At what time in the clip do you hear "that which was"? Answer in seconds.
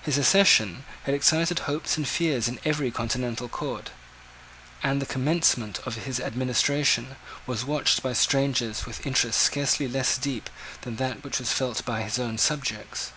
10.96-11.52